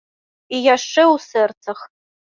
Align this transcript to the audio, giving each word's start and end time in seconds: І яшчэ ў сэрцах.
І 0.55 0.61
яшчэ 0.75 1.01
ў 1.13 1.23
сэрцах. 1.29 1.79